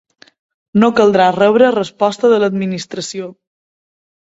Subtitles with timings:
[0.83, 3.31] No caldrà rebre resposta de l'Administració.